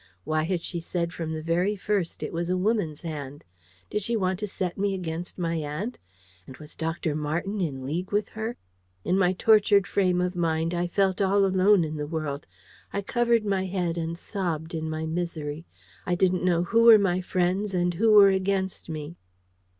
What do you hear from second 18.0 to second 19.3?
were against me.